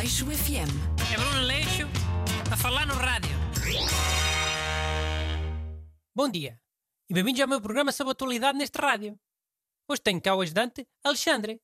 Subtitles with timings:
[0.00, 0.72] Aleixo FM.
[1.12, 1.86] É Bruno Leixo
[2.50, 3.36] a falar no rádio.
[6.14, 6.58] Bom dia
[7.10, 9.20] e bem-vindos ao meu programa sobre atualidade neste rádio.
[9.86, 11.60] Hoje tenho cá o ajudante Alexandre.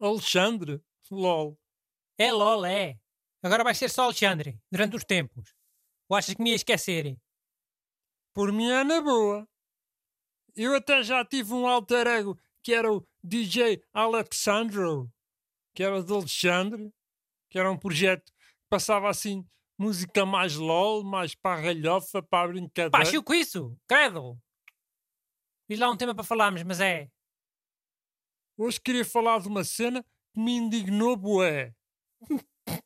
[0.00, 0.80] Alexandre?
[1.10, 1.58] LOL.
[2.16, 3.00] É LOL, é.
[3.42, 5.52] Agora vai ser só Alexandre, durante os tempos.
[6.08, 7.18] Ou achas que me ia esquecer?
[8.32, 9.48] Por mim é na boa.
[10.54, 15.12] Eu até já tive um alter ego que era o DJ Alexandro,
[15.74, 16.94] que era de Alexandre,
[17.52, 19.46] que era um projeto que passava assim
[19.78, 22.90] música mais LOL, mais parralhofa, para a brincadeira.
[22.90, 23.78] Pá, com isso!
[23.86, 24.40] Credo!
[25.68, 27.10] Diz lá um tema para falarmos, mas é.
[28.56, 30.02] Hoje queria falar de uma cena
[30.32, 31.74] que me indignou bué.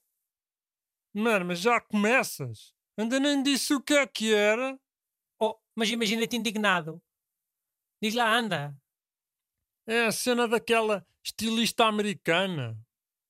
[1.15, 2.75] Mano, mas já começas?
[2.99, 4.77] Ainda nem disse o que é que era.
[5.41, 7.01] Oh, mas imagina-te indignado.
[8.03, 8.77] Diz lá, anda.
[9.87, 12.77] É a cena daquela estilista americana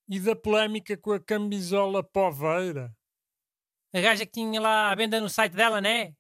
[0.09, 2.95] e da polémica com a camisola poveira.
[3.95, 6.13] A gaja que tinha lá a venda no site dela, né?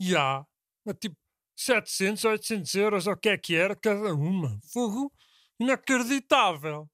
[0.00, 0.44] E há,
[1.00, 1.16] tipo
[1.56, 4.58] 700, 800 euros, ou o que é que era cada uma.
[4.72, 5.12] Fogo
[5.58, 6.88] inacreditável.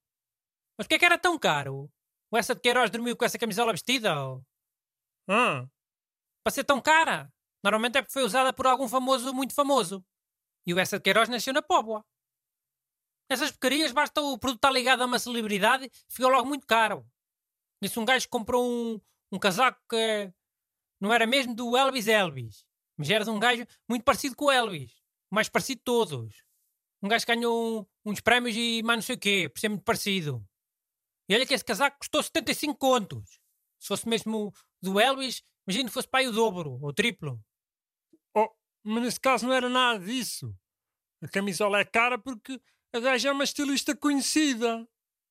[0.78, 1.90] Mas porquê é que era tão caro?
[2.30, 4.18] O essa de Queiroz dormiu com essa camisola vestida?
[4.24, 4.42] Ou...
[5.28, 5.66] Ah,
[6.42, 7.30] Para ser tão cara?
[7.62, 10.04] Normalmente é porque foi usada por algum famoso muito famoso.
[10.66, 12.04] E o essa de Queiroz nasceu na Póvoa.
[13.32, 17.06] Essas porcarias basta o produto estar ligado a uma celebridade ficou logo muito caro.
[17.80, 19.00] Disse um gajo comprou um,
[19.32, 20.30] um casaco que
[21.00, 24.50] não era mesmo do Elvis Elvis, mas era de um gajo muito parecido com o
[24.50, 24.92] Elvis.
[25.30, 26.44] O mais parecido de todos.
[27.02, 30.46] Um gajo ganhou uns prémios e mais não sei o quê, por ser muito parecido.
[31.26, 33.40] E olha que esse casaco custou 75 contos.
[33.80, 37.42] Se fosse mesmo do Elvis, imagina que fosse aí o dobro, ou triplo.
[38.36, 38.50] oh,
[38.84, 40.54] mas nesse caso não era nada disso.
[41.22, 42.60] A camisola é cara porque
[42.92, 44.86] a gaja é uma estilista conhecida.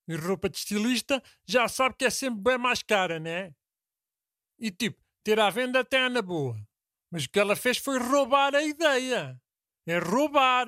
[0.07, 3.53] E roupa de estilista já sabe que é sempre bem mais cara, né?
[4.59, 6.55] E tipo, ter à venda até é na boa.
[7.11, 9.39] Mas o que ela fez foi roubar a ideia.
[9.85, 10.67] É roubar.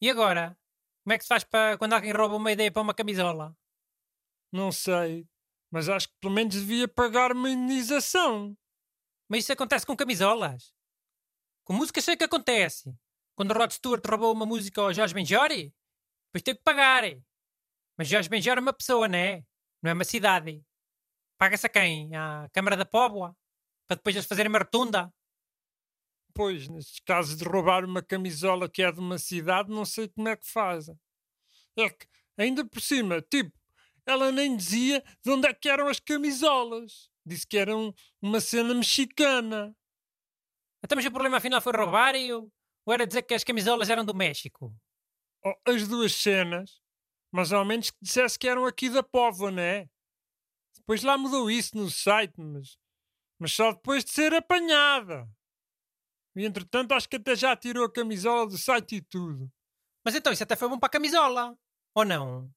[0.00, 0.58] E agora?
[1.02, 3.56] Como é que se faz para quando alguém rouba uma ideia para uma camisola?
[4.50, 5.28] Não sei.
[5.70, 8.56] Mas acho que pelo menos devia pagar uma indenização.
[9.28, 10.74] Mas isso acontece com camisolas.
[11.64, 12.94] Com música sei que acontece.
[13.34, 15.74] Quando o Rod Stewart roubou uma música ao Jorge Benjori,
[16.26, 17.02] depois teve que pagar.
[17.96, 19.44] Mas Jorge Benjori é uma pessoa, não é?
[19.82, 20.64] Não é uma cidade.
[21.38, 22.14] Paga-se a quem?
[22.14, 23.36] À Câmara da Póvoa?
[23.86, 25.12] Para depois eles fazerem uma rotunda?
[26.32, 30.28] Pois, nestes casos de roubar uma camisola que é de uma cidade, não sei como
[30.28, 30.98] é que fazem.
[31.76, 32.06] É que,
[32.36, 33.52] ainda por cima, tipo,
[34.06, 37.08] ela nem dizia de onde é que eram as camisolas.
[37.24, 39.74] Disse que eram uma cena mexicana.
[40.82, 42.52] Então, mas o problema afinal foi roubar e eu...
[42.86, 44.74] ou era dizer que as camisolas eram do México?
[45.44, 46.80] Oh, as duas cenas.
[47.32, 49.88] Mas ao menos que dissesse que eram aqui da Póvoa, não é?
[50.76, 52.78] Depois lá mudou isso no site, mas,
[53.38, 55.28] mas só depois de ser apanhada.
[56.36, 59.50] E entretanto acho que até já tirou a camisola do site e tudo.
[60.04, 61.56] Mas então isso até foi bom para a camisola.
[61.94, 62.48] Ou não?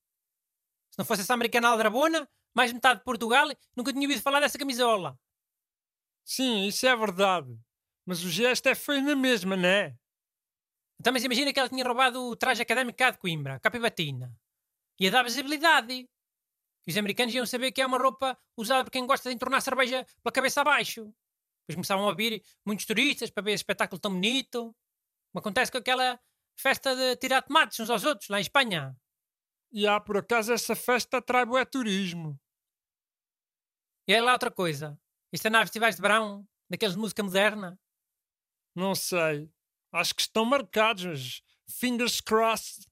[0.91, 4.57] Se não fosse essa americana aldrabona, mais metade de Portugal nunca tinha ouvido falar dessa
[4.57, 5.17] camisola.
[6.25, 7.57] Sim, isso é verdade.
[8.05, 9.95] Mas o gesto é feio na mesma, não é?
[10.99, 13.77] Então, mas imagina que ela tinha roubado o traje académico cá de Coimbra, a capa
[13.77, 14.35] e batina.
[14.99, 15.93] Ia dar visibilidade.
[16.87, 19.61] E os americanos iam saber que é uma roupa usada por quem gosta de entornar
[19.61, 21.13] cerveja pela cabeça abaixo.
[21.61, 24.75] Depois começavam a vir muitos turistas para ver esse espetáculo tão bonito.
[25.31, 26.19] Como acontece com aquela
[26.57, 28.97] festa de tirar tomates uns aos outros, lá em Espanha.
[29.71, 32.39] E há, por acaso, essa festa atrai bué turismo.
[34.07, 34.97] E é lá outra coisa.
[35.31, 37.77] Isto é na festivais de verão, daqueles de música moderna.
[38.73, 39.51] Não sei.
[39.91, 42.85] Acho que estão marcados, mas fingers crossed.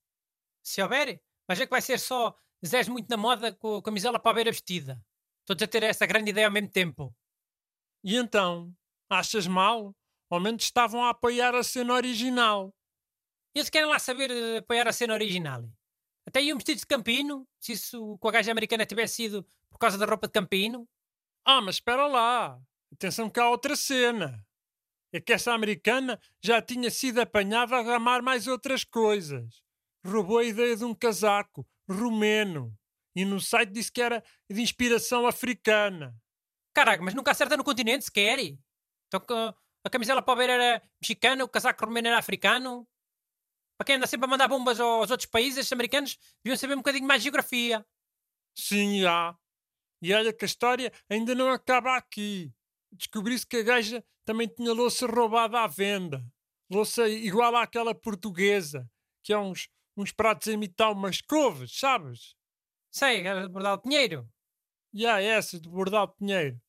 [0.63, 2.35] Se houver, vais ver que vai ser só
[2.66, 5.00] Zés muito na moda com a camisola para a beira vestida.
[5.45, 7.16] Todos a ter essa grande ideia ao mesmo tempo.
[8.03, 8.73] E então?
[9.09, 9.95] Achas mal?
[10.29, 12.73] Ao menos estavam a apoiar a cena original.
[13.53, 15.70] Eles querem lá saber eh, apoiar a cena original.
[16.28, 19.97] Até iam vestidos de campino, se isso com a gaja americana tivesse sido por causa
[19.97, 20.90] da roupa de campino.
[21.46, 22.59] Ah, mas espera lá.
[22.91, 24.43] Atenção que há outra cena.
[25.16, 29.64] É que essa americana já tinha sido apanhada a ramar mais outras coisas.
[30.06, 32.78] Roubou a ideia de um casaco romeno.
[33.16, 34.22] E no site disse que era
[34.52, 36.14] de inspiração africana.
[36.76, 38.40] Caraca, mas nunca acerta no continente sequer.
[39.08, 42.85] Então a camisola para a beira era mexicana, o casaco romeno era africano.
[43.78, 46.79] Para quem anda sempre a mandar bombas aos outros países, estes americanos deviam saber um
[46.79, 47.85] bocadinho mais de geografia.
[48.53, 49.34] Sim, há.
[50.02, 52.52] E olha que a história ainda não acaba aqui.
[52.96, 56.26] Descobri-se que a gaja também tinha louça roubada à venda.
[56.70, 58.90] Louça igual àquela portuguesa,
[59.24, 62.36] que é uns, uns pratos a imitar umas couves, sabes?
[62.92, 64.30] Sei, era de Bordal de Pinheiro.
[64.94, 66.62] E há essas do Bordal de Pinheiro.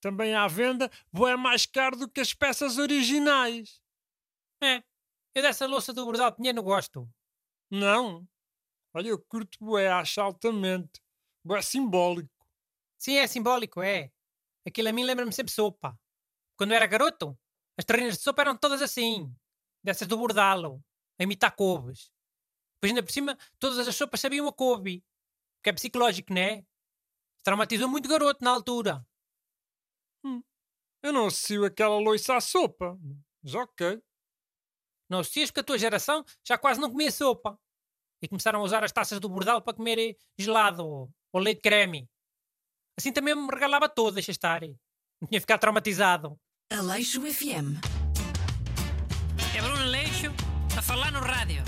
[0.00, 0.90] Também à venda,
[1.28, 3.80] é mais caro do que as peças originais.
[4.62, 4.82] É,
[5.34, 7.08] eu dessa louça do Bordal de Pinheiro não gosto.
[7.70, 8.26] Não?
[8.94, 11.00] Olha, eu curto bué, acho altamente.
[11.44, 12.46] Bué simbólico.
[12.98, 14.12] Sim, é simbólico, é.
[14.66, 15.98] Aquilo a mim lembra-me sempre sopa.
[16.56, 17.38] Quando eu era garoto,
[17.76, 19.34] as terrinas de sopa eram todas assim.
[19.82, 20.82] Dessas do bordalo,
[21.18, 22.12] a imitar couves.
[22.74, 25.04] Depois ainda por cima, todas as sopas sabiam a couve.
[25.62, 26.64] Que é psicológico, não é?
[27.42, 29.06] Traumatizou muito garoto na altura.
[30.24, 30.42] Hum.
[31.02, 32.98] Eu não associo aquela loiça à sopa.
[33.42, 34.00] Mas ok.
[35.08, 37.58] Não associas porque a tua geração já quase não comia sopa.
[38.20, 42.08] E começaram a usar as taças do bordal para comer gelado ou leite creme.
[42.98, 44.60] Assim também me regalava todo, deixa estar.
[44.62, 46.38] Não tinha ficado traumatizado.
[46.70, 47.78] Aleixo FM.
[49.56, 50.32] É Bruno Aleixo
[50.76, 51.62] a falar no rádio.